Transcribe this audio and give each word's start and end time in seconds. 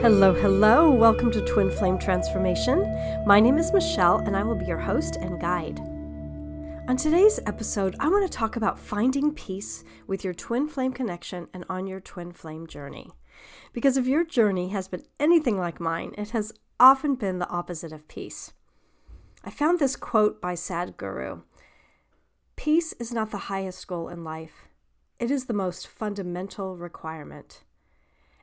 Hello, 0.00 0.32
hello. 0.32 0.88
Welcome 0.88 1.32
to 1.32 1.44
Twin 1.44 1.72
Flame 1.72 1.98
Transformation. 1.98 2.82
My 3.26 3.40
name 3.40 3.58
is 3.58 3.72
Michelle, 3.72 4.18
and 4.18 4.36
I 4.36 4.44
will 4.44 4.54
be 4.54 4.64
your 4.64 4.78
host 4.78 5.16
and 5.16 5.40
guide. 5.40 5.80
On 6.88 6.96
today's 6.96 7.40
episode, 7.46 7.96
I 7.98 8.06
want 8.06 8.24
to 8.24 8.38
talk 8.38 8.54
about 8.54 8.78
finding 8.78 9.34
peace 9.34 9.82
with 10.06 10.22
your 10.22 10.34
twin 10.34 10.68
flame 10.68 10.92
connection 10.92 11.48
and 11.52 11.64
on 11.68 11.88
your 11.88 11.98
twin 11.98 12.30
flame 12.30 12.68
journey. 12.68 13.10
Because 13.72 13.96
if 13.96 14.06
your 14.06 14.24
journey 14.24 14.68
has 14.68 14.86
been 14.86 15.02
anything 15.18 15.58
like 15.58 15.80
mine, 15.80 16.14
it 16.16 16.30
has 16.30 16.52
often 16.78 17.16
been 17.16 17.40
the 17.40 17.50
opposite 17.50 17.90
of 17.90 18.06
peace. 18.06 18.52
I 19.44 19.50
found 19.50 19.80
this 19.80 19.96
quote 19.96 20.40
by 20.40 20.54
Sadhguru 20.54 21.42
Peace 22.54 22.92
is 23.00 23.12
not 23.12 23.32
the 23.32 23.48
highest 23.50 23.84
goal 23.88 24.08
in 24.08 24.22
life, 24.22 24.68
it 25.18 25.32
is 25.32 25.46
the 25.46 25.54
most 25.54 25.88
fundamental 25.88 26.76
requirement. 26.76 27.64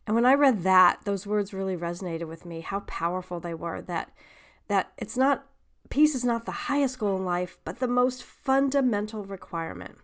And 0.08 0.16
when 0.16 0.26
I 0.26 0.34
read 0.34 0.64
that, 0.64 1.00
those 1.06 1.26
words 1.26 1.54
really 1.54 1.76
resonated 1.76 2.28
with 2.28 2.46
me, 2.46 2.62
how 2.62 2.82
powerful 2.82 3.40
they 3.40 3.54
were 3.54 3.82
that 3.84 4.12
that 4.68 4.92
it's 4.98 5.18
not 5.18 5.46
peace 5.90 6.16
is 6.16 6.26
not 6.26 6.46
the 6.46 6.52
highest 6.52 7.00
goal 7.00 7.18
in 7.18 7.26
life, 7.26 7.58
but 7.64 7.80
the 7.80 7.88
most 7.88 8.24
fundamental 8.24 9.24
requirement. 9.24 9.98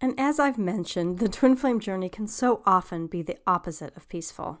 And 0.00 0.18
as 0.18 0.40
I've 0.40 0.58
mentioned, 0.58 1.18
the 1.18 1.28
twin 1.28 1.56
flame 1.56 1.78
journey 1.78 2.08
can 2.08 2.26
so 2.26 2.62
often 2.64 3.06
be 3.06 3.22
the 3.22 3.38
opposite 3.46 3.96
of 3.96 4.08
peaceful. 4.08 4.60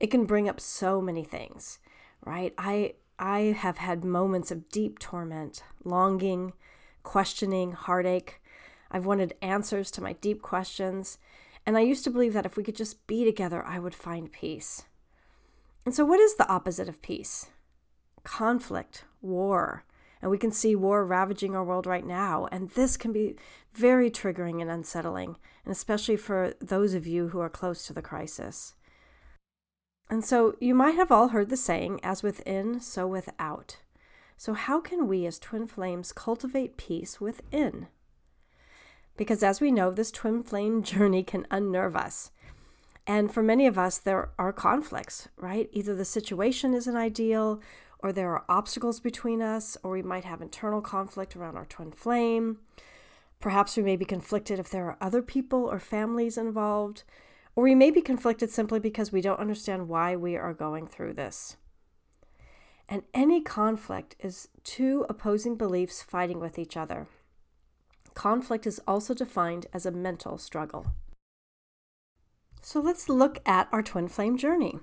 It 0.00 0.08
can 0.10 0.26
bring 0.26 0.48
up 0.48 0.60
so 0.60 1.00
many 1.00 1.24
things, 1.24 1.78
right? 2.24 2.52
I 2.58 2.94
I 3.18 3.54
have 3.56 3.78
had 3.78 4.02
moments 4.04 4.50
of 4.50 4.70
deep 4.70 4.98
torment, 4.98 5.62
longing, 5.84 6.54
questioning, 7.02 7.72
heartache. 7.72 8.40
I've 8.90 9.06
wanted 9.06 9.34
answers 9.42 9.90
to 9.92 10.02
my 10.02 10.14
deep 10.14 10.42
questions, 10.42 11.18
and 11.66 11.76
I 11.76 11.80
used 11.80 12.04
to 12.04 12.10
believe 12.10 12.32
that 12.32 12.46
if 12.46 12.56
we 12.56 12.64
could 12.64 12.76
just 12.76 13.06
be 13.06 13.24
together, 13.24 13.64
I 13.64 13.78
would 13.78 13.94
find 13.94 14.32
peace. 14.32 14.84
And 15.84 15.94
so, 15.94 16.04
what 16.04 16.20
is 16.20 16.36
the 16.36 16.48
opposite 16.48 16.88
of 16.88 17.02
peace? 17.02 17.46
Conflict, 18.22 19.04
war. 19.20 19.84
And 20.22 20.30
we 20.30 20.38
can 20.38 20.52
see 20.52 20.76
war 20.76 21.04
ravaging 21.04 21.54
our 21.54 21.64
world 21.64 21.86
right 21.86 22.06
now. 22.06 22.46
And 22.52 22.70
this 22.70 22.96
can 22.98 23.12
be 23.12 23.36
very 23.72 24.10
triggering 24.10 24.60
and 24.60 24.70
unsettling, 24.70 25.36
and 25.64 25.72
especially 25.72 26.16
for 26.16 26.54
those 26.60 26.92
of 26.92 27.06
you 27.06 27.28
who 27.28 27.40
are 27.40 27.48
close 27.48 27.86
to 27.86 27.92
the 27.92 28.02
crisis. 28.02 28.74
And 30.10 30.24
so, 30.24 30.56
you 30.60 30.74
might 30.74 30.96
have 30.96 31.12
all 31.12 31.28
heard 31.28 31.50
the 31.50 31.56
saying, 31.56 32.00
as 32.02 32.22
within, 32.22 32.80
so 32.80 33.06
without. 33.06 33.78
So, 34.36 34.54
how 34.54 34.80
can 34.80 35.06
we 35.06 35.24
as 35.26 35.38
twin 35.38 35.66
flames 35.66 36.12
cultivate 36.12 36.76
peace 36.76 37.20
within? 37.20 37.86
Because 39.20 39.42
as 39.42 39.60
we 39.60 39.70
know, 39.70 39.90
this 39.90 40.10
twin 40.10 40.42
flame 40.42 40.82
journey 40.90 41.22
can 41.22 41.46
unnerve 41.50 41.94
us. 41.94 42.30
And 43.06 43.30
for 43.30 43.42
many 43.42 43.66
of 43.66 43.76
us, 43.76 43.98
there 43.98 44.30
are 44.38 44.50
conflicts, 44.50 45.28
right? 45.36 45.68
Either 45.74 45.94
the 45.94 46.06
situation 46.06 46.72
isn't 46.72 46.96
ideal, 46.96 47.60
or 47.98 48.12
there 48.12 48.30
are 48.30 48.46
obstacles 48.48 48.98
between 48.98 49.42
us, 49.42 49.76
or 49.82 49.90
we 49.90 50.00
might 50.00 50.24
have 50.24 50.40
internal 50.40 50.80
conflict 50.80 51.36
around 51.36 51.58
our 51.58 51.66
twin 51.66 51.92
flame. 51.92 52.60
Perhaps 53.40 53.76
we 53.76 53.82
may 53.82 53.94
be 53.94 54.06
conflicted 54.06 54.58
if 54.58 54.70
there 54.70 54.86
are 54.86 54.96
other 55.02 55.20
people 55.20 55.66
or 55.66 55.78
families 55.78 56.38
involved, 56.38 57.02
or 57.54 57.64
we 57.64 57.74
may 57.74 57.90
be 57.90 58.00
conflicted 58.00 58.48
simply 58.48 58.80
because 58.80 59.12
we 59.12 59.20
don't 59.20 59.38
understand 59.38 59.90
why 59.90 60.16
we 60.16 60.34
are 60.34 60.54
going 60.54 60.86
through 60.86 61.12
this. 61.12 61.58
And 62.88 63.02
any 63.12 63.42
conflict 63.42 64.16
is 64.18 64.48
two 64.64 65.04
opposing 65.10 65.56
beliefs 65.56 66.00
fighting 66.00 66.40
with 66.40 66.58
each 66.58 66.74
other. 66.74 67.06
Conflict 68.14 68.66
is 68.66 68.80
also 68.86 69.14
defined 69.14 69.66
as 69.72 69.86
a 69.86 69.90
mental 69.90 70.38
struggle. 70.38 70.86
So 72.62 72.80
let's 72.80 73.08
look 73.08 73.40
at 73.46 73.68
our 73.72 73.82
twin 73.82 74.08
flame 74.08 74.36
journey. 74.36 74.78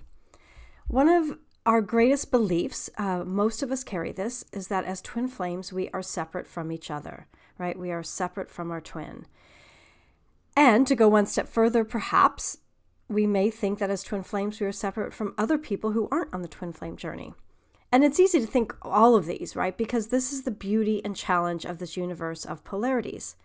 One 0.87 1.09
of 1.09 1.37
our 1.65 1.81
greatest 1.81 2.31
beliefs, 2.31 2.89
uh, 2.97 3.23
most 3.25 3.61
of 3.61 3.71
us 3.71 3.83
carry 3.83 4.11
this, 4.11 4.45
is 4.53 4.69
that 4.69 4.85
as 4.85 5.01
twin 5.01 5.27
flames, 5.27 5.73
we 5.73 5.89
are 5.89 6.01
separate 6.01 6.47
from 6.47 6.71
each 6.71 6.89
other, 6.89 7.27
right? 7.57 7.77
We 7.77 7.91
are 7.91 8.03
separate 8.03 8.49
from 8.49 8.71
our 8.71 8.81
twin. 8.81 9.25
And 10.55 10.87
to 10.87 10.95
go 10.95 11.07
one 11.07 11.25
step 11.25 11.47
further, 11.47 11.83
perhaps 11.83 12.57
we 13.09 13.27
may 13.27 13.51
think 13.51 13.79
that 13.79 13.89
as 13.89 14.01
twin 14.01 14.23
flames, 14.23 14.59
we 14.59 14.65
are 14.65 14.71
separate 14.71 15.13
from 15.13 15.35
other 15.37 15.57
people 15.57 15.91
who 15.91 16.07
aren't 16.11 16.33
on 16.33 16.41
the 16.41 16.47
twin 16.47 16.73
flame 16.73 16.97
journey. 16.97 17.33
And 17.97 18.03
it's 18.03 18.19
easy 18.19 18.39
to 18.39 18.45
think 18.45 18.75
all 18.83 19.15
of 19.15 19.25
these, 19.25 19.55
right? 19.55 19.75
Because 19.75 20.09
this 20.09 20.31
is 20.31 20.43
the 20.43 20.51
beauty 20.51 21.01
and 21.03 21.15
challenge 21.15 21.65
of 21.65 21.79
this 21.79 21.97
universe 21.97 22.45
of 22.45 22.63
polarities. 22.63 23.35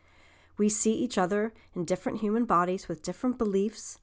We 0.59 0.69
see 0.69 0.93
each 0.93 1.17
other 1.17 1.55
in 1.75 1.87
different 1.87 2.21
human 2.21 2.45
bodies 2.45 2.87
with 2.87 3.03
different 3.03 3.39
beliefs, 3.39 3.99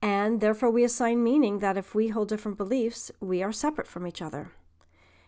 and 0.00 0.40
therefore 0.40 0.70
we 0.70 0.84
assign 0.84 1.24
meaning 1.24 1.58
that 1.58 1.76
if 1.76 1.96
we 1.96 2.10
hold 2.10 2.28
different 2.28 2.58
beliefs, 2.58 3.10
we 3.18 3.42
are 3.42 3.50
separate 3.50 3.88
from 3.88 4.06
each 4.06 4.22
other. 4.22 4.52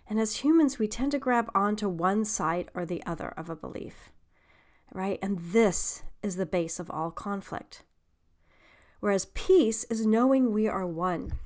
And 0.09 0.21
as 0.21 0.37
humans, 0.37 0.79
we 0.79 0.87
tend 0.87 1.11
to 1.11 1.19
grab 1.19 1.51
onto 1.53 1.89
one 1.89 2.25
side 2.25 2.71
or 2.75 2.87
the 2.87 3.05
other 3.05 3.35
of 3.37 3.51
a 3.51 3.57
belief, 3.57 4.13
right? 4.93 5.19
And 5.21 5.41
this 5.41 6.05
is 6.23 6.37
the 6.37 6.47
base 6.47 6.79
of 6.79 6.89
all 6.93 7.11
conflict. 7.11 7.83
Whereas 9.01 9.27
peace 9.35 9.83
is 9.91 10.07
knowing 10.07 10.53
we 10.53 10.69
are 10.69 10.87
one 10.87 11.41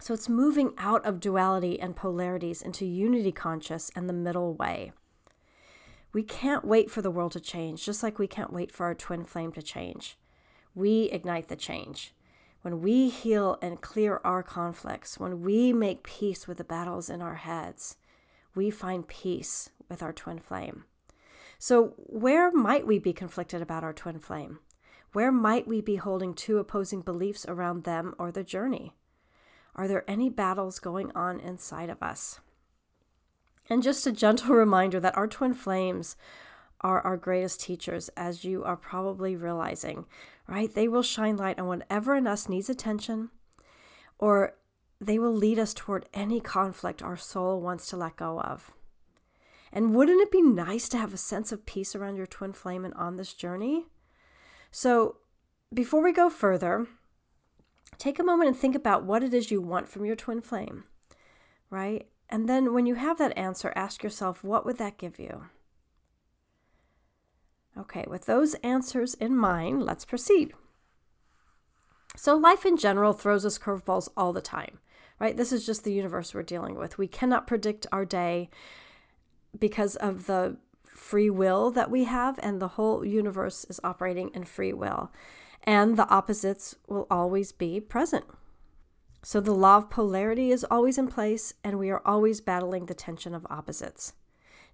so 0.00 0.14
it's 0.14 0.28
moving 0.28 0.72
out 0.78 1.04
of 1.04 1.20
duality 1.20 1.78
and 1.78 1.94
polarities 1.94 2.62
into 2.62 2.86
unity 2.86 3.32
conscious 3.32 3.90
and 3.94 4.08
the 4.08 4.14
middle 4.14 4.54
way. 4.54 4.92
We 6.12 6.22
can't 6.22 6.64
wait 6.64 6.90
for 6.90 7.02
the 7.02 7.10
world 7.10 7.32
to 7.32 7.40
change, 7.40 7.84
just 7.84 8.02
like 8.02 8.18
we 8.18 8.26
can't 8.26 8.52
wait 8.52 8.72
for 8.72 8.86
our 8.86 8.94
twin 8.94 9.24
flame 9.24 9.52
to 9.52 9.62
change. 9.62 10.18
We 10.74 11.04
ignite 11.04 11.48
the 11.48 11.56
change. 11.56 12.14
When 12.62 12.80
we 12.80 13.08
heal 13.08 13.58
and 13.62 13.80
clear 13.80 14.20
our 14.24 14.42
conflicts, 14.42 15.18
when 15.18 15.42
we 15.42 15.72
make 15.72 16.02
peace 16.02 16.48
with 16.48 16.58
the 16.58 16.64
battles 16.64 17.08
in 17.08 17.22
our 17.22 17.36
heads, 17.36 17.96
we 18.54 18.70
find 18.70 19.06
peace 19.06 19.70
with 19.88 20.02
our 20.02 20.12
twin 20.12 20.38
flame. 20.38 20.84
So, 21.58 21.94
where 21.96 22.50
might 22.50 22.86
we 22.86 22.98
be 22.98 23.12
conflicted 23.12 23.62
about 23.62 23.84
our 23.84 23.92
twin 23.92 24.18
flame? 24.18 24.58
Where 25.12 25.32
might 25.32 25.66
we 25.66 25.80
be 25.80 25.96
holding 25.96 26.34
two 26.34 26.58
opposing 26.58 27.02
beliefs 27.02 27.44
around 27.46 27.84
them 27.84 28.14
or 28.18 28.32
the 28.32 28.44
journey? 28.44 28.94
Are 29.80 29.88
there 29.88 30.04
any 30.06 30.28
battles 30.28 30.78
going 30.78 31.10
on 31.14 31.40
inside 31.40 31.88
of 31.88 32.02
us? 32.02 32.38
And 33.70 33.82
just 33.82 34.06
a 34.06 34.12
gentle 34.12 34.54
reminder 34.54 35.00
that 35.00 35.16
our 35.16 35.26
twin 35.26 35.54
flames 35.54 36.16
are 36.82 37.00
our 37.00 37.16
greatest 37.16 37.62
teachers, 37.62 38.10
as 38.10 38.44
you 38.44 38.62
are 38.62 38.76
probably 38.76 39.36
realizing, 39.36 40.04
right? 40.46 40.74
They 40.74 40.86
will 40.86 41.02
shine 41.02 41.38
light 41.38 41.58
on 41.58 41.66
whatever 41.66 42.14
in 42.14 42.26
us 42.26 42.46
needs 42.46 42.68
attention, 42.68 43.30
or 44.18 44.52
they 45.00 45.18
will 45.18 45.32
lead 45.32 45.58
us 45.58 45.72
toward 45.72 46.06
any 46.12 46.40
conflict 46.40 47.02
our 47.02 47.16
soul 47.16 47.58
wants 47.62 47.86
to 47.86 47.96
let 47.96 48.16
go 48.16 48.38
of. 48.38 48.72
And 49.72 49.94
wouldn't 49.94 50.20
it 50.20 50.30
be 50.30 50.42
nice 50.42 50.90
to 50.90 50.98
have 50.98 51.14
a 51.14 51.16
sense 51.16 51.52
of 51.52 51.64
peace 51.64 51.96
around 51.96 52.16
your 52.16 52.26
twin 52.26 52.52
flame 52.52 52.84
and 52.84 52.92
on 52.92 53.16
this 53.16 53.32
journey? 53.32 53.86
So, 54.70 55.16
before 55.72 56.02
we 56.02 56.12
go 56.12 56.28
further, 56.28 56.86
take 57.98 58.18
a 58.18 58.24
moment 58.24 58.48
and 58.48 58.56
think 58.56 58.74
about 58.74 59.04
what 59.04 59.22
it 59.22 59.34
is 59.34 59.50
you 59.50 59.60
want 59.60 59.88
from 59.88 60.04
your 60.04 60.16
twin 60.16 60.40
flame, 60.40 60.84
right? 61.68 62.06
And 62.28 62.48
then 62.48 62.72
when 62.72 62.86
you 62.86 62.94
have 62.94 63.18
that 63.18 63.36
answer, 63.36 63.72
ask 63.74 64.02
yourself, 64.02 64.44
what 64.44 64.64
would 64.64 64.78
that 64.78 64.98
give 64.98 65.18
you? 65.18 65.46
Okay, 67.78 68.04
with 68.08 68.26
those 68.26 68.54
answers 68.54 69.14
in 69.14 69.36
mind, 69.36 69.82
let's 69.82 70.04
proceed. 70.04 70.52
So, 72.16 72.36
life 72.36 72.66
in 72.66 72.76
general 72.76 73.12
throws 73.12 73.46
us 73.46 73.58
curveballs 73.58 74.08
all 74.16 74.32
the 74.32 74.40
time, 74.40 74.78
right? 75.18 75.36
This 75.36 75.52
is 75.52 75.64
just 75.64 75.84
the 75.84 75.92
universe 75.92 76.34
we're 76.34 76.42
dealing 76.42 76.74
with. 76.76 76.98
We 76.98 77.06
cannot 77.06 77.46
predict 77.46 77.86
our 77.92 78.04
day 78.04 78.50
because 79.56 79.96
of 79.96 80.26
the 80.26 80.56
free 80.84 81.30
will 81.30 81.70
that 81.70 81.90
we 81.90 82.04
have, 82.04 82.38
and 82.42 82.60
the 82.60 82.68
whole 82.68 83.04
universe 83.04 83.64
is 83.68 83.80
operating 83.84 84.30
in 84.34 84.44
free 84.44 84.72
will 84.72 85.10
and 85.64 85.96
the 85.96 86.08
opposites 86.08 86.74
will 86.88 87.06
always 87.10 87.52
be 87.52 87.80
present. 87.80 88.24
So 89.22 89.40
the 89.40 89.52
law 89.52 89.76
of 89.76 89.90
polarity 89.90 90.50
is 90.50 90.64
always 90.70 90.96
in 90.96 91.08
place, 91.08 91.52
and 91.62 91.78
we 91.78 91.90
are 91.90 92.02
always 92.06 92.40
battling 92.40 92.86
the 92.86 92.94
tension 92.94 93.34
of 93.34 93.46
opposites. 93.50 94.14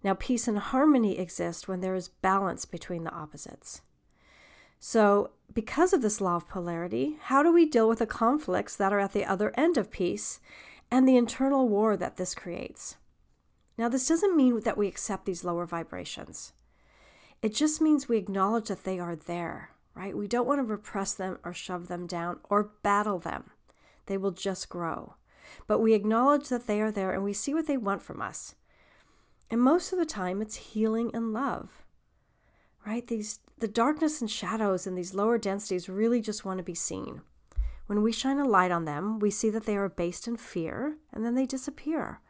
Now, 0.04 0.14
peace 0.14 0.46
and 0.46 0.58
harmony 0.58 1.18
exist 1.18 1.66
when 1.66 1.80
there 1.80 1.94
is 1.94 2.08
balance 2.08 2.64
between 2.64 3.04
the 3.04 3.12
opposites. 3.12 3.80
So, 4.78 5.30
because 5.52 5.92
of 5.92 6.02
this 6.02 6.20
law 6.20 6.36
of 6.36 6.48
polarity, 6.48 7.16
how 7.22 7.42
do 7.42 7.52
we 7.52 7.66
deal 7.66 7.88
with 7.88 7.98
the 7.98 8.06
conflicts 8.06 8.76
that 8.76 8.92
are 8.92 9.00
at 9.00 9.12
the 9.12 9.24
other 9.24 9.52
end 9.56 9.76
of 9.76 9.90
peace 9.90 10.38
and 10.90 11.08
the 11.08 11.16
internal 11.16 11.68
war 11.68 11.96
that 11.96 12.18
this 12.18 12.34
creates? 12.34 12.96
Now, 13.78 13.88
this 13.88 14.06
doesn't 14.06 14.36
mean 14.36 14.60
that 14.60 14.78
we 14.78 14.86
accept 14.86 15.24
these 15.24 15.44
lower 15.44 15.66
vibrations. 15.66 16.52
It 17.42 17.54
just 17.54 17.80
means 17.80 18.08
we 18.08 18.16
acknowledge 18.16 18.68
that 18.68 18.84
they 18.84 18.98
are 18.98 19.16
there 19.16 19.70
right? 19.96 20.16
We 20.16 20.28
don't 20.28 20.46
want 20.46 20.58
to 20.58 20.64
repress 20.64 21.14
them 21.14 21.38
or 21.42 21.54
shove 21.54 21.88
them 21.88 22.06
down 22.06 22.38
or 22.50 22.70
battle 22.82 23.18
them. 23.18 23.50
They 24.04 24.18
will 24.18 24.30
just 24.30 24.68
grow. 24.68 25.14
But 25.66 25.80
we 25.80 25.94
acknowledge 25.94 26.48
that 26.50 26.66
they 26.66 26.80
are 26.80 26.92
there 26.92 27.12
and 27.12 27.24
we 27.24 27.32
see 27.32 27.54
what 27.54 27.66
they 27.66 27.78
want 27.78 28.02
from 28.02 28.20
us. 28.20 28.54
And 29.50 29.60
most 29.60 29.92
of 29.92 29.98
the 29.98 30.06
time, 30.06 30.42
it's 30.42 30.56
healing 30.56 31.10
and 31.14 31.32
love, 31.32 31.84
right? 32.84 33.06
These, 33.06 33.38
the 33.58 33.68
darkness 33.68 34.20
and 34.20 34.30
shadows 34.30 34.86
and 34.86 34.98
these 34.98 35.14
lower 35.14 35.38
densities 35.38 35.88
really 35.88 36.20
just 36.20 36.44
want 36.44 36.58
to 36.58 36.64
be 36.64 36.74
seen. 36.74 37.22
When 37.86 38.02
we 38.02 38.12
shine 38.12 38.38
a 38.38 38.44
light 38.44 38.72
on 38.72 38.84
them, 38.84 39.20
we 39.20 39.30
see 39.30 39.48
that 39.50 39.64
they 39.64 39.76
are 39.76 39.88
based 39.88 40.26
in 40.26 40.36
fear 40.36 40.96
and 41.12 41.24
then 41.24 41.36
they 41.36 41.46
disappear. 41.46 42.20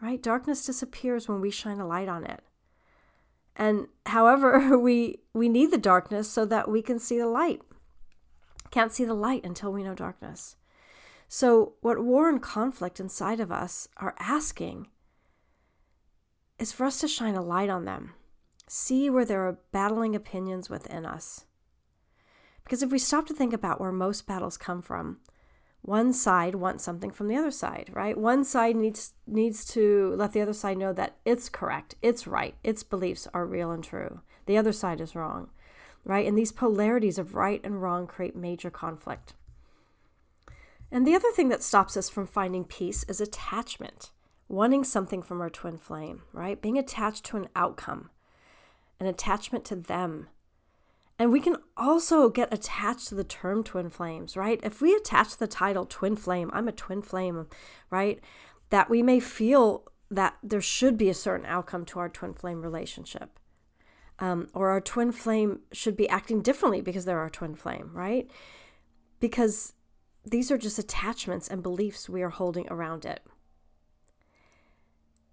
Right? 0.00 0.22
Darkness 0.22 0.66
disappears 0.66 1.28
when 1.28 1.40
we 1.40 1.50
shine 1.50 1.80
a 1.80 1.86
light 1.86 2.08
on 2.08 2.24
it. 2.24 2.42
And 3.56 3.88
however, 4.06 4.78
we 4.78 5.20
we 5.32 5.48
need 5.48 5.70
the 5.70 5.78
darkness 5.78 6.30
so 6.30 6.44
that 6.46 6.68
we 6.68 6.82
can 6.82 6.98
see 6.98 7.18
the 7.18 7.26
light. 7.26 7.62
Can't 8.70 8.92
see 8.92 9.04
the 9.04 9.14
light 9.14 9.44
until 9.44 9.72
we 9.72 9.84
know 9.84 9.94
darkness. 9.94 10.56
So, 11.28 11.74
what 11.80 12.04
war 12.04 12.28
and 12.28 12.40
conflict 12.40 13.00
inside 13.00 13.40
of 13.40 13.50
us 13.50 13.88
are 13.96 14.14
asking 14.18 14.88
is 16.58 16.72
for 16.72 16.84
us 16.84 17.00
to 17.00 17.08
shine 17.08 17.34
a 17.34 17.42
light 17.42 17.68
on 17.68 17.84
them, 17.84 18.14
see 18.68 19.10
where 19.10 19.24
there 19.24 19.46
are 19.46 19.58
battling 19.72 20.14
opinions 20.14 20.70
within 20.70 21.04
us. 21.04 21.46
Because 22.62 22.82
if 22.82 22.90
we 22.90 22.98
stop 22.98 23.26
to 23.26 23.34
think 23.34 23.52
about 23.52 23.80
where 23.80 23.92
most 23.92 24.26
battles 24.26 24.56
come 24.56 24.80
from, 24.80 25.18
one 25.84 26.14
side 26.14 26.54
wants 26.54 26.82
something 26.82 27.10
from 27.10 27.28
the 27.28 27.36
other 27.36 27.50
side, 27.50 27.90
right? 27.92 28.16
One 28.16 28.42
side 28.42 28.74
needs 28.74 29.12
needs 29.26 29.66
to 29.66 30.14
let 30.16 30.32
the 30.32 30.40
other 30.40 30.54
side 30.54 30.78
know 30.78 30.94
that 30.94 31.16
it's 31.26 31.50
correct, 31.50 31.94
it's 32.00 32.26
right, 32.26 32.54
its 32.64 32.82
beliefs 32.82 33.28
are 33.34 33.44
real 33.44 33.70
and 33.70 33.84
true. 33.84 34.22
The 34.46 34.56
other 34.56 34.72
side 34.72 35.02
is 35.02 35.14
wrong, 35.14 35.50
right? 36.02 36.26
And 36.26 36.38
these 36.38 36.52
polarities 36.52 37.18
of 37.18 37.34
right 37.34 37.60
and 37.62 37.82
wrong 37.82 38.06
create 38.06 38.34
major 38.34 38.70
conflict. 38.70 39.34
And 40.90 41.06
the 41.06 41.14
other 41.14 41.30
thing 41.32 41.50
that 41.50 41.62
stops 41.62 41.98
us 41.98 42.08
from 42.08 42.26
finding 42.26 42.64
peace 42.64 43.04
is 43.04 43.20
attachment, 43.20 44.10
wanting 44.48 44.84
something 44.84 45.20
from 45.20 45.42
our 45.42 45.50
twin 45.50 45.76
flame, 45.76 46.22
right? 46.32 46.62
Being 46.62 46.78
attached 46.78 47.24
to 47.24 47.36
an 47.36 47.48
outcome, 47.54 48.08
an 48.98 49.06
attachment 49.06 49.66
to 49.66 49.76
them, 49.76 50.28
and 51.18 51.32
we 51.32 51.40
can 51.40 51.56
also 51.76 52.28
get 52.28 52.52
attached 52.52 53.08
to 53.08 53.14
the 53.14 53.24
term 53.24 53.62
twin 53.62 53.88
flames, 53.88 54.36
right? 54.36 54.58
If 54.62 54.80
we 54.80 54.94
attach 54.94 55.36
the 55.36 55.46
title 55.46 55.86
twin 55.86 56.16
flame, 56.16 56.50
I'm 56.52 56.68
a 56.68 56.72
twin 56.72 57.02
flame, 57.02 57.46
right? 57.90 58.20
That 58.70 58.90
we 58.90 59.02
may 59.02 59.20
feel 59.20 59.84
that 60.10 60.36
there 60.42 60.60
should 60.60 60.96
be 60.96 61.08
a 61.08 61.14
certain 61.14 61.46
outcome 61.46 61.84
to 61.86 61.98
our 61.98 62.08
twin 62.08 62.34
flame 62.34 62.62
relationship. 62.62 63.38
Um, 64.18 64.48
or 64.54 64.70
our 64.70 64.80
twin 64.80 65.10
flame 65.12 65.60
should 65.72 65.96
be 65.96 66.08
acting 66.08 66.40
differently 66.40 66.80
because 66.80 67.04
they're 67.04 67.18
our 67.18 67.30
twin 67.30 67.54
flame, 67.56 67.90
right? 67.92 68.30
Because 69.18 69.72
these 70.24 70.50
are 70.50 70.58
just 70.58 70.78
attachments 70.78 71.48
and 71.48 71.62
beliefs 71.62 72.08
we 72.08 72.22
are 72.22 72.30
holding 72.30 72.66
around 72.68 73.04
it. 73.04 73.24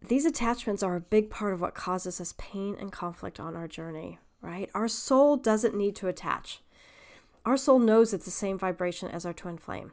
These 0.07 0.25
attachments 0.25 0.81
are 0.81 0.95
a 0.95 1.01
big 1.01 1.29
part 1.29 1.53
of 1.53 1.61
what 1.61 1.75
causes 1.75 2.19
us 2.19 2.33
pain 2.37 2.75
and 2.79 2.91
conflict 2.91 3.39
on 3.39 3.55
our 3.55 3.67
journey, 3.67 4.17
right? 4.41 4.69
Our 4.73 4.87
soul 4.87 5.37
doesn't 5.37 5.75
need 5.75 5.95
to 5.97 6.07
attach. 6.07 6.61
Our 7.45 7.57
soul 7.57 7.79
knows 7.79 8.13
it's 8.13 8.25
the 8.25 8.31
same 8.31 8.57
vibration 8.57 9.09
as 9.09 9.25
our 9.25 9.33
twin 9.33 9.57
flame. 9.57 9.91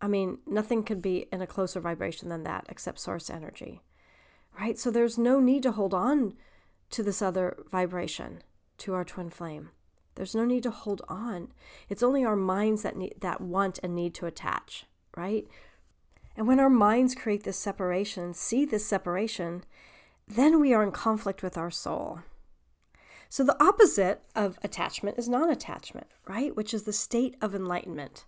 I 0.00 0.08
mean, 0.08 0.38
nothing 0.46 0.82
could 0.82 1.00
be 1.00 1.26
in 1.32 1.40
a 1.42 1.46
closer 1.46 1.80
vibration 1.80 2.28
than 2.28 2.42
that 2.44 2.66
except 2.68 3.00
source 3.00 3.30
energy, 3.30 3.82
right? 4.58 4.78
So 4.78 4.90
there's 4.90 5.18
no 5.18 5.40
need 5.40 5.62
to 5.62 5.72
hold 5.72 5.94
on 5.94 6.34
to 6.90 7.02
this 7.02 7.22
other 7.22 7.56
vibration, 7.70 8.42
to 8.78 8.94
our 8.94 9.04
twin 9.04 9.30
flame. 9.30 9.70
There's 10.14 10.34
no 10.34 10.44
need 10.44 10.62
to 10.64 10.70
hold 10.70 11.02
on. 11.08 11.48
It's 11.88 12.02
only 12.02 12.24
our 12.24 12.36
minds 12.36 12.82
that 12.82 12.96
need, 12.96 13.14
that 13.20 13.40
want 13.40 13.78
and 13.82 13.94
need 13.94 14.14
to 14.14 14.26
attach, 14.26 14.84
right? 15.16 15.46
And 16.36 16.46
when 16.46 16.60
our 16.60 16.70
minds 16.70 17.14
create 17.14 17.44
this 17.44 17.58
separation, 17.58 18.34
see 18.34 18.64
this 18.64 18.84
separation, 18.84 19.64
then 20.28 20.60
we 20.60 20.74
are 20.74 20.82
in 20.82 20.92
conflict 20.92 21.42
with 21.42 21.56
our 21.56 21.70
soul. 21.70 22.20
So, 23.28 23.44
the 23.44 23.60
opposite 23.62 24.22
of 24.34 24.58
attachment 24.62 25.18
is 25.18 25.28
non 25.28 25.50
attachment, 25.50 26.06
right? 26.26 26.54
Which 26.54 26.72
is 26.72 26.84
the 26.84 26.92
state 26.92 27.36
of 27.40 27.54
enlightenment. 27.54 28.24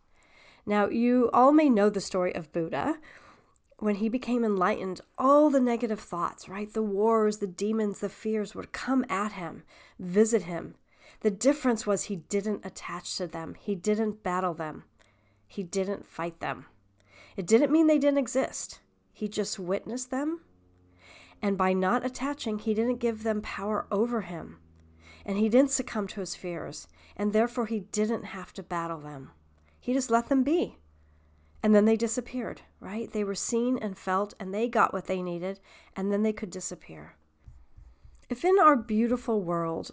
Now, 0.66 0.88
you 0.88 1.30
all 1.32 1.52
may 1.52 1.70
know 1.70 1.88
the 1.88 2.00
story 2.00 2.34
of 2.34 2.52
Buddha. 2.52 2.98
When 3.78 3.96
he 3.96 4.08
became 4.08 4.44
enlightened, 4.44 5.00
all 5.16 5.50
the 5.50 5.60
negative 5.60 6.00
thoughts, 6.00 6.48
right? 6.48 6.72
The 6.72 6.82
wars, 6.82 7.38
the 7.38 7.46
demons, 7.46 8.00
the 8.00 8.08
fears 8.08 8.54
would 8.54 8.72
come 8.72 9.04
at 9.08 9.32
him, 9.32 9.62
visit 10.00 10.42
him. 10.42 10.74
The 11.20 11.30
difference 11.30 11.86
was 11.86 12.04
he 12.04 12.16
didn't 12.16 12.66
attach 12.66 13.16
to 13.16 13.28
them, 13.28 13.54
he 13.58 13.76
didn't 13.76 14.24
battle 14.24 14.52
them, 14.52 14.82
he 15.46 15.62
didn't 15.62 16.04
fight 16.04 16.40
them. 16.40 16.66
It 17.36 17.46
didn't 17.46 17.70
mean 17.70 17.86
they 17.86 17.98
didn't 17.98 18.18
exist, 18.18 18.80
he 19.12 19.28
just 19.28 19.60
witnessed 19.60 20.10
them. 20.10 20.40
And 21.40 21.56
by 21.56 21.72
not 21.72 22.04
attaching, 22.04 22.58
he 22.58 22.74
didn't 22.74 22.98
give 22.98 23.22
them 23.22 23.40
power 23.40 23.86
over 23.92 24.22
him 24.22 24.58
and 25.28 25.36
he 25.36 25.50
didn't 25.50 25.70
succumb 25.70 26.06
to 26.08 26.20
his 26.20 26.34
fears, 26.34 26.88
and 27.14 27.34
therefore 27.34 27.66
he 27.66 27.80
didn't 27.80 28.25
have 28.25 28.50
to 28.54 28.62
battle 28.62 28.98
them. 28.98 29.30
He 29.78 29.92
just 29.92 30.10
let 30.10 30.30
them 30.30 30.42
be. 30.42 30.78
And 31.62 31.75
then 31.75 31.84
they 31.84 31.98
disappeared, 31.98 32.62
right? 32.80 33.12
They 33.12 33.25
were 33.25 33.34
seen 33.34 33.78
and 33.78 33.98
felt, 33.98 34.32
and 34.40 34.54
they 34.54 34.69
got 34.69 34.94
what 34.94 35.04
they 35.04 35.20
needed, 35.20 35.60
and 35.94 36.10
then 36.10 36.22
they 36.22 36.32
could 36.32 36.48
disappear. 36.48 37.16
If 38.30 38.42
in 38.42 38.58
our 38.58 38.75
beautiful 38.75 39.42
world 39.42 39.90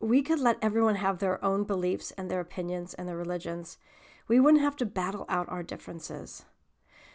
we 0.00 0.20
could 0.20 0.40
let 0.40 0.58
everyone 0.60 0.96
have 0.96 1.20
their 1.20 1.42
own 1.44 1.62
beliefs 1.62 2.10
and 2.18 2.28
their 2.28 2.40
opinions 2.40 2.92
and 2.92 3.08
their 3.08 3.16
religions, 3.16 3.78
we 4.26 4.40
wouldn't 4.40 4.64
have 4.64 4.76
to 4.76 4.84
battle 4.86 5.26
out 5.28 5.48
our 5.48 5.62
differences. 5.62 6.44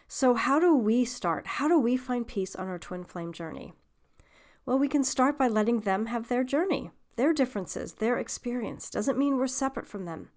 So, 0.08 0.34
how 0.34 0.58
do 0.58 0.74
we 0.74 1.04
start? 1.04 1.46
How 1.46 1.68
do 1.68 1.78
we 1.78 1.98
find 1.98 2.26
peace 2.26 2.56
on 2.56 2.68
our 2.68 2.78
twin 2.78 3.04
flame 3.04 3.32
journey? 3.32 3.74
Well, 4.64 4.78
we 4.78 4.88
can 4.88 5.04
start 5.04 5.38
by 5.38 5.48
letting 5.48 5.80
them 5.80 6.06
have 6.06 6.28
their 6.28 6.44
journey 6.44 6.90
their 7.16 7.32
differences, 7.32 7.94
their 7.94 8.18
experience 8.18 8.90
doesn't 8.90 9.18
mean 9.18 9.36
we're 9.36 9.46
separate 9.46 9.86
from 9.86 10.04
them. 10.04 10.30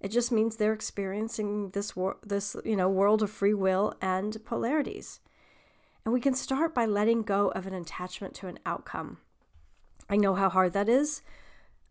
It 0.00 0.08
just 0.08 0.32
means 0.32 0.56
they're 0.56 0.72
experiencing 0.72 1.70
this 1.70 1.94
wor- 1.94 2.18
this 2.24 2.56
you 2.64 2.76
know 2.76 2.88
world 2.88 3.22
of 3.22 3.30
free 3.30 3.54
will 3.54 3.94
and 4.00 4.42
polarities. 4.44 5.20
And 6.04 6.14
we 6.14 6.20
can 6.20 6.34
start 6.34 6.74
by 6.74 6.86
letting 6.86 7.22
go 7.22 7.48
of 7.48 7.66
an 7.66 7.74
attachment 7.74 8.34
to 8.36 8.46
an 8.48 8.58
outcome. 8.64 9.18
I 10.08 10.16
know 10.16 10.34
how 10.34 10.48
hard 10.48 10.72
that 10.72 10.88
is. 10.88 11.20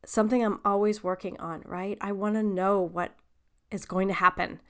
Something 0.05 0.43
I'm 0.43 0.59
always 0.65 1.03
working 1.03 1.39
on, 1.39 1.61
right? 1.65 1.97
I 2.01 2.11
want 2.11 2.35
to 2.35 2.43
know 2.43 2.81
what 2.81 3.13
is 3.69 3.85
going 3.85 4.07
to 4.07 4.13
happen. 4.15 4.61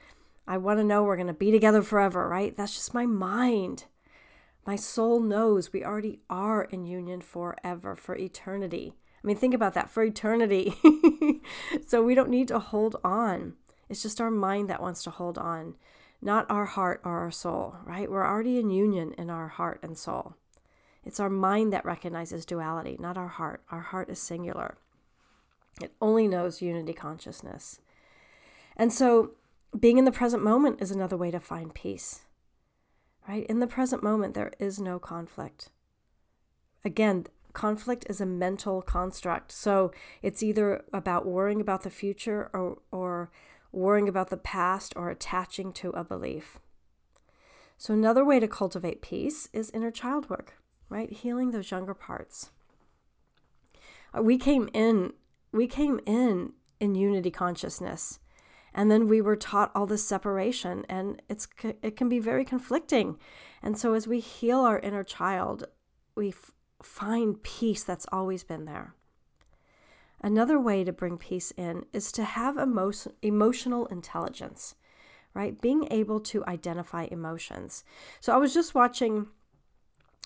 I 0.46 0.58
want 0.58 0.80
to 0.80 0.84
know 0.84 1.04
we're 1.04 1.16
going 1.16 1.28
to 1.28 1.34
be 1.34 1.52
together 1.52 1.82
forever, 1.82 2.28
right? 2.28 2.56
That's 2.58 2.74
just 2.74 2.94
my 2.94 3.06
mind. 3.06 3.86
My 4.66 4.76
soul 4.76 5.20
knows 5.20 5.74
we 5.74 5.84
already 5.84 6.20
are 6.30 6.64
in 6.64 6.86
union 6.86 7.22
forever, 7.22 7.96
for 7.96 8.16
eternity. 8.16 8.94
I 9.24 9.28
mean, 9.28 9.36
think 9.36 9.54
about 9.54 9.74
that 9.74 9.90
for 9.90 10.04
eternity. 10.04 10.76
so 11.88 12.04
we 12.04 12.16
don't 12.16 12.30
need 12.30 12.48
to 12.50 12.60
hold 12.60 12.96
on. 13.04 13.54
It's 13.90 14.04
just 14.04 14.22
our 14.22 14.32
mind 14.32 14.70
that 14.70 14.82
wants 14.82 15.04
to 15.04 15.10
hold 15.10 15.38
on, 15.38 15.76
not 16.22 16.46
our 16.50 16.66
heart 16.66 17.02
or 17.04 17.18
our 17.20 17.32
soul, 17.32 17.78
right? 17.84 18.10
We're 18.10 18.26
already 18.26 18.60
in 18.60 18.70
union 18.70 19.14
in 19.18 19.30
our 19.30 19.48
heart 19.48 19.80
and 19.82 19.98
soul. 19.98 20.36
It's 21.04 21.20
our 21.20 21.30
mind 21.30 21.74
that 21.74 21.86
recognizes 21.86 22.46
duality, 22.46 22.98
not 23.00 23.18
our 23.18 23.28
heart. 23.28 23.64
Our 23.72 23.82
heart 23.82 24.10
is 24.10 24.22
singular, 24.22 24.78
it 25.82 25.94
only 26.02 26.28
knows 26.28 26.62
unity 26.62 26.94
consciousness. 26.94 27.80
And 28.76 28.94
so, 28.94 29.32
being 29.78 29.98
in 29.98 30.06
the 30.06 30.12
present 30.12 30.44
moment 30.44 30.82
is 30.82 30.92
another 30.92 31.18
way 31.18 31.32
to 31.32 31.40
find 31.40 31.74
peace 31.74 32.22
right? 33.30 33.46
In 33.46 33.60
the 33.60 33.68
present 33.68 34.02
moment, 34.02 34.34
there 34.34 34.52
is 34.58 34.80
no 34.80 34.98
conflict. 34.98 35.70
Again, 36.84 37.28
conflict 37.54 38.08
is 38.10 38.20
a 38.20 38.26
mental 38.26 38.82
construct. 38.82 39.52
So 39.52 39.92
it's 40.24 40.42
either 40.42 40.84
about 40.92 41.28
worrying 41.28 41.62
about 41.62 41.84
the 41.84 41.92
future 41.92 42.50
or, 42.54 42.80
or 42.92 43.30
worrying 43.72 44.10
about 44.10 44.32
the 44.32 44.38
past 44.38 44.94
or 44.96 45.12
attaching 45.12 45.72
to 45.74 45.92
a 45.92 46.04
belief. 46.04 46.60
So, 47.78 47.94
another 47.94 48.26
way 48.26 48.42
to 48.42 48.48
cultivate 48.48 49.02
peace 49.02 49.48
is 49.54 49.70
inner 49.70 49.92
child 49.92 50.30
work, 50.30 50.56
right? 50.90 51.10
Healing 51.10 51.52
those 51.52 51.72
younger 51.72 51.94
parts. 51.94 52.50
Uh, 54.14 54.22
we 54.22 54.38
came 54.38 54.70
in, 54.74 55.14
we 55.54 55.66
came 55.66 56.02
in 56.06 56.54
in 56.82 56.96
unity 56.96 57.32
consciousness 57.32 58.20
and 58.80 58.90
then 58.90 59.10
we 59.10 59.20
were 59.20 59.36
taught 59.36 59.74
all 59.76 59.86
this 59.86 60.06
separation 60.06 60.86
and 60.88 61.22
it's 61.28 61.50
it 61.82 61.98
can 61.98 62.08
be 62.08 62.20
very 62.20 62.46
conflicting. 62.46 63.18
And 63.62 63.78
so 63.78 63.94
as 63.94 64.08
we 64.08 64.22
heal 64.22 64.62
our 64.62 64.80
inner 64.80 65.04
child 65.04 65.66
we 66.16 66.30
f- 66.30 66.52
find 66.82 67.44
peace 67.44 67.84
that's 67.84 68.06
always 68.10 68.46
been 68.46 68.64
there. 68.64 68.96
Another 70.22 70.58
way 70.58 70.86
to 70.86 70.94
bring 70.94 71.18
peace 71.18 71.52
in 71.58 71.88
is 71.92 72.10
to 72.14 72.24
have 72.24 72.58
emo- 72.58 72.94
emotional 73.22 73.86
intelligence 73.88 74.76
right? 75.34 75.60
Being 75.62 75.86
able 75.92 76.22
to 76.22 76.46
identify 76.46 77.04
emotions. 77.12 77.84
So 78.22 78.34
i 78.34 78.38
was 78.38 78.54
just 78.54 78.74
watching 78.74 79.28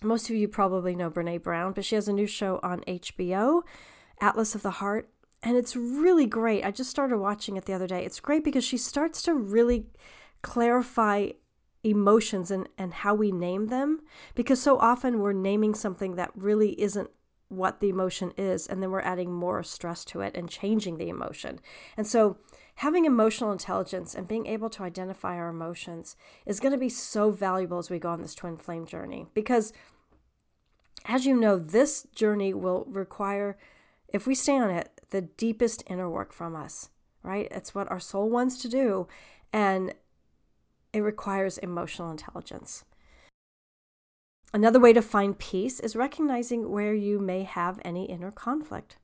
most 0.04 0.30
of 0.30 0.36
you 0.36 0.48
probably 0.48 0.96
know 0.96 1.10
brene 1.10 1.42
brown 1.42 1.74
but 1.74 1.86
she 1.86 1.96
has 1.96 2.08
a 2.08 2.14
new 2.14 2.28
show 2.28 2.60
on 2.62 2.82
hbo 2.82 3.64
atlas 4.20 4.54
of 4.54 4.62
the 4.62 4.78
heart 4.82 5.10
and 5.44 5.58
it's 5.58 5.76
really 5.76 6.26
great. 6.26 6.66
I 6.66 6.72
just 6.72 6.90
started 6.90 7.18
watching 7.18 7.58
it 7.58 7.66
the 7.66 7.74
other 7.74 7.88
day. 7.88 8.04
It's 8.06 8.20
great 8.20 8.44
because 8.44 8.64
she 8.64 8.78
starts 8.78 9.22
to 9.24 9.34
really 9.34 9.88
clarify 10.42 11.30
emotions 11.84 12.50
and, 12.50 12.70
and 12.78 12.94
how 12.94 13.14
we 13.14 13.32
name 13.32 13.68
them. 13.68 14.00
Because 14.36 14.62
so 14.62 14.80
often 14.80 15.20
we're 15.20 15.34
naming 15.34 15.76
something 15.76 16.16
that 16.16 16.32
really 16.34 16.80
isn't 16.82 17.10
what 17.50 17.82
the 17.82 17.90
emotion 17.90 18.34
is, 18.36 18.66
and 18.66 18.82
then 18.82 18.90
we're 18.90 19.02
adding 19.02 19.32
more 19.32 19.62
stress 19.62 20.04
to 20.06 20.22
it 20.22 20.36
and 20.36 20.50
changing 20.50 20.98
the 20.98 21.10
emotion. 21.10 21.60
And 21.96 22.08
so, 22.08 22.38
having 22.76 23.06
emotional 23.06 23.52
intelligence 23.52 24.16
and 24.16 24.28
being 24.28 24.48
able 24.48 24.70
to 24.72 24.82
identify 24.82 25.36
our 25.36 25.50
emotions 25.50 26.16
is 26.48 26.60
going 26.60 26.72
to 26.72 26.80
be 26.80 26.90
so 26.90 27.30
valuable 27.30 27.78
as 27.78 27.92
we 27.92 28.00
go 28.00 28.10
on 28.10 28.22
this 28.22 28.34
twin 28.34 28.58
flame 28.58 28.88
journey 28.88 29.28
because 29.36 29.72
as 31.06 31.26
you 31.26 31.36
know, 31.36 31.58
this 31.58 32.08
journey 32.16 32.54
will 32.54 32.86
require, 32.88 33.58
if 34.08 34.26
we 34.26 34.34
stay 34.34 34.58
on 34.58 34.72
it, 34.72 34.93
the 35.14 35.22
deepest 35.22 35.84
inner 35.86 36.10
work 36.10 36.34
from 36.34 36.56
us, 36.56 36.90
right? 37.22 37.48
It's 37.52 37.76
what 37.76 37.90
our 37.92 38.00
soul 38.00 38.32
wants 38.32 38.60
to 38.64 38.68
do, 38.68 39.08
and 39.54 39.94
it 40.92 41.02
requires 41.02 41.60
emotional 41.60 42.10
intelligence. 42.10 42.84
Another 44.52 44.80
way 44.80 44.92
to 44.92 45.04
find 45.04 45.38
peace 45.38 45.80
is 45.80 45.96
recognizing 45.96 46.72
where 46.72 46.96
you 46.96 47.20
may 47.20 47.44
have 47.44 47.80
any 47.86 48.06
inner 48.06 48.32
conflict, 48.32 48.98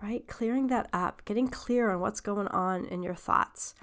right? 0.00 0.24
Clearing 0.28 0.68
that 0.68 0.88
up, 0.92 1.24
getting 1.24 1.48
clear 1.48 1.90
on 1.90 1.98
what's 1.98 2.20
going 2.20 2.46
on 2.48 2.86
in 2.86 3.02
your 3.02 3.16
thoughts 3.16 3.74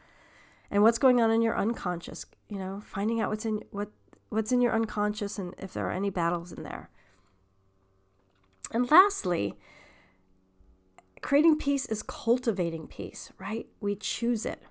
and 0.71 0.83
what's 0.83 0.97
going 0.97 1.19
on 1.19 1.31
in 1.31 1.41
your 1.41 1.57
unconscious, 1.57 2.25
you 2.47 2.57
know, 2.57 2.81
finding 2.85 3.19
out 3.19 3.29
what's 3.29 3.45
in 3.45 3.61
what 3.71 3.89
what's 4.29 4.53
in 4.53 4.61
your 4.61 4.73
unconscious 4.73 5.37
and 5.37 5.53
if 5.57 5.73
there 5.73 5.87
are 5.87 5.91
any 5.91 6.09
battles 6.09 6.53
in 6.53 6.63
there. 6.63 6.89
And 8.71 8.89
lastly, 8.89 9.55
creating 11.23 11.57
peace 11.57 11.87
is 11.87 12.03
cultivating 12.03 12.85
peace, 12.85 13.31
right? 13.39 13.65
We 13.79 13.95
choose 13.95 14.45
it. 14.45 14.61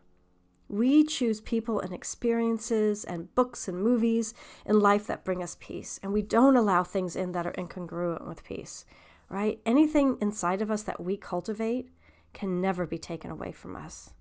We 0.68 1.02
choose 1.02 1.40
people 1.40 1.80
and 1.80 1.92
experiences 1.92 3.04
and 3.04 3.34
books 3.34 3.66
and 3.66 3.82
movies 3.82 4.32
in 4.64 4.78
life 4.78 5.06
that 5.06 5.24
bring 5.24 5.42
us 5.42 5.56
peace. 5.58 5.98
And 6.02 6.12
we 6.12 6.22
don't 6.22 6.56
allow 6.56 6.84
things 6.84 7.16
in 7.16 7.32
that 7.32 7.46
are 7.46 7.52
incongruent 7.52 8.26
with 8.26 8.44
peace, 8.44 8.84
right? 9.28 9.60
Anything 9.66 10.18
inside 10.20 10.62
of 10.62 10.70
us 10.70 10.82
that 10.84 11.02
we 11.02 11.16
cultivate 11.16 11.90
can 12.32 12.60
never 12.60 12.86
be 12.86 12.98
taken 12.98 13.30
away 13.30 13.52
from 13.52 13.74
us. 13.74 14.12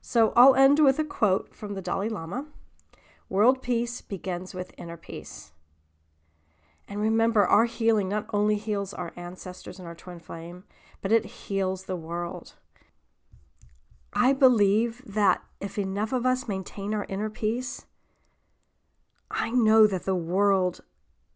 So 0.00 0.32
I'll 0.36 0.54
end 0.54 0.78
with 0.78 0.98
a 0.98 1.04
quote 1.04 1.54
from 1.54 1.74
the 1.74 1.82
Dalai 1.82 2.08
Lama 2.08 2.46
World 3.28 3.60
peace 3.60 4.00
begins 4.00 4.54
with 4.54 4.72
inner 4.78 4.96
peace. 4.96 5.50
And 6.88 7.00
remember, 7.00 7.44
our 7.44 7.64
healing 7.64 8.08
not 8.08 8.26
only 8.32 8.56
heals 8.56 8.94
our 8.94 9.12
ancestors 9.16 9.78
and 9.78 9.88
our 9.88 9.94
twin 9.94 10.20
flame, 10.20 10.64
but 11.02 11.12
it 11.12 11.24
heals 11.24 11.84
the 11.84 11.96
world. 11.96 12.54
I 14.12 14.32
believe 14.32 15.02
that 15.04 15.42
if 15.60 15.78
enough 15.78 16.12
of 16.12 16.24
us 16.24 16.48
maintain 16.48 16.94
our 16.94 17.06
inner 17.08 17.28
peace, 17.28 17.86
I 19.30 19.50
know 19.50 19.86
that 19.86 20.04
the 20.04 20.14
world 20.14 20.80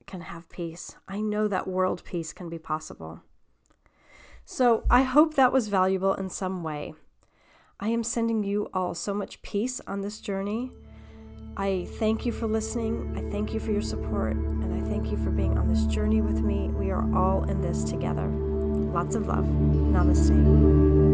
can 0.07 0.23
have 0.23 0.49
peace. 0.49 0.97
I 1.09 1.21
know 1.21 1.49
that 1.49 1.69
world 1.69 2.03
peace 2.05 2.33
can 2.33 2.49
be 2.49 2.59
possible. 2.59 3.23
So 4.45 4.85
I 4.91 5.03
hope 5.03 5.35
that 5.35 5.53
was 5.53 5.69
valuable 5.69 6.15
in 6.15 6.29
some 6.31 6.63
way. 6.63 6.95
I 7.79 7.89
am 7.89 8.03
sending 8.03 8.43
you 8.43 8.69
all 8.75 8.95
so 8.95 9.15
much 9.15 9.43
peace 9.43 9.81
on 9.87 10.01
this 10.01 10.21
journey. 10.21 10.73
I 11.57 11.87
thank 11.99 12.25
you 12.25 12.33
for 12.33 12.47
listening. 12.47 13.15
I 13.17 13.31
thank 13.31 13.53
you 13.53 13.61
for 13.61 13.73
your 13.73 13.83
support. 13.83 14.37
And 14.37 14.75
I 14.75 14.89
thank 14.89 15.11
you 15.11 15.17
for 15.17 15.31
being 15.31 15.59
on 15.59 15.69
this 15.69 15.85
journey 15.87 16.21
with 16.21 16.41
me. 16.41 16.69
We 16.69 16.91
are 16.91 17.05
all 17.15 17.45
in 17.45 17.61
this 17.61 17.85
together. 17.85 18.27
Lots 18.27 19.15
of 19.15 19.27
love. 19.27 19.45
Namaste. 19.45 21.10